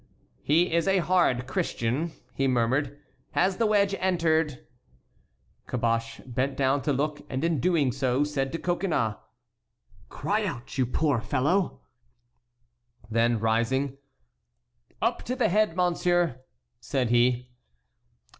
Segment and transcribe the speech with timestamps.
[0.41, 2.97] "He is a hard Christian," he murmured;
[3.33, 4.65] "has the wedge entered?"
[5.67, 9.17] Caboche bent down to look, and in doing so said to Coconnas:
[10.09, 11.81] "Cry out, you poor fellow!"
[13.11, 13.99] Then rising:
[15.03, 16.39] "Up to the head, monsieur,"
[16.79, 17.51] said he.